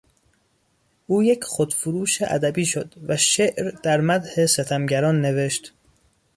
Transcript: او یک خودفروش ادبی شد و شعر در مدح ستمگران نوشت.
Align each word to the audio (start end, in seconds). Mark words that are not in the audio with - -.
او 1.07 1.23
یک 1.23 1.43
خودفروش 1.43 2.21
ادبی 2.21 2.65
شد 2.65 2.95
و 3.07 3.17
شعر 3.17 3.71
در 3.83 4.01
مدح 4.01 4.45
ستمگران 4.45 5.21
نوشت. 5.21 5.73